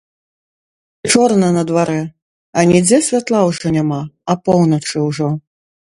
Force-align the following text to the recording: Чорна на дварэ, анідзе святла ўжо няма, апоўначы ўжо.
Чорна 1.11 1.49
на 1.57 1.63
дварэ, 1.71 1.99
анідзе 2.61 2.99
святла 3.11 3.41
ўжо 3.51 3.67
няма, 3.77 4.01
апоўначы 4.37 4.97
ўжо. 5.11 5.29